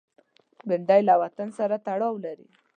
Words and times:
بېنډۍ 0.67 1.01
له 1.09 1.15
وطن 1.21 1.47
سره 1.59 1.75
تړاو 1.85 2.15
لري 2.25 2.47